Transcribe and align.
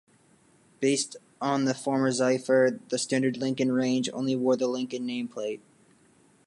Based 0.79 1.15
on 1.39 1.65
the 1.65 1.75
former 1.75 2.11
Zephyr, 2.11 2.79
the 2.89 2.97
standard 2.97 3.37
Lincoln 3.37 3.71
range 3.71 4.09
only 4.11 4.35
wore 4.35 4.55
the 4.57 4.65
Lincoln 4.65 5.05
nameplate. 5.05 5.59